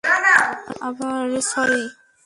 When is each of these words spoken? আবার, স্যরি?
আবার, 0.81 1.27
স্যরি? 1.41 1.83